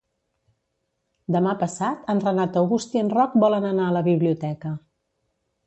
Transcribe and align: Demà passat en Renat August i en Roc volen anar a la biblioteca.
Demà 1.35 1.53
passat 1.59 2.09
en 2.15 2.23
Renat 2.25 2.59
August 2.63 2.97
i 2.99 3.03
en 3.03 3.13
Roc 3.19 3.39
volen 3.47 3.71
anar 3.75 3.87
a 3.91 3.95
la 4.01 4.05
biblioteca. 4.11 4.77